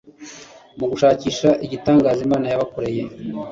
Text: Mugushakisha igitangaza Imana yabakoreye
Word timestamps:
Mugushakisha 0.77 1.49
igitangaza 1.65 2.19
Imana 2.27 2.45
yabakoreye 2.51 3.03